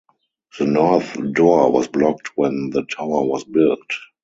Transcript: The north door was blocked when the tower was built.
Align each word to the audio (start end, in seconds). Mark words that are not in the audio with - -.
The 0.57 0.65
north 0.65 1.13
door 1.33 1.71
was 1.71 1.87
blocked 1.87 2.35
when 2.35 2.71
the 2.71 2.83
tower 2.85 3.23
was 3.23 3.43
built. 3.43 3.91